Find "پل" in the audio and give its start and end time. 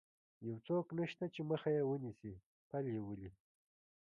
2.69-2.85